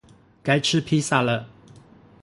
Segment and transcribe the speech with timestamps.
[0.41, 1.47] 該吃披薩了